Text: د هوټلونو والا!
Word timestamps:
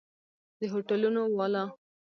د 0.59 0.61
هوټلونو 0.73 1.21
والا! 1.37 1.63